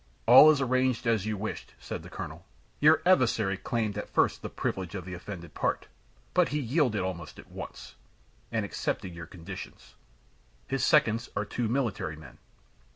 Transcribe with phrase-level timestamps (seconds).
[0.25, 2.43] "All is arranged as you wished," said the colonel.
[2.79, 5.85] "Your adversary claimed at first the privilege of the offended part;
[6.33, 7.93] but he yielded almost at once,
[8.51, 9.93] and accepted your conditions.
[10.67, 12.39] His seconds are two military men."